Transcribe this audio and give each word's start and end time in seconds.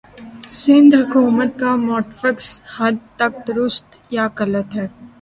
سندھ 0.59 0.95
حکومت 0.99 1.49
کا 1.59 1.71
موقفکس 1.83 2.47
حد 2.75 2.95
تک 3.17 3.31
درست 3.47 3.85
یا 4.15 4.25
غلط 4.37 4.69
ہے 4.77 4.87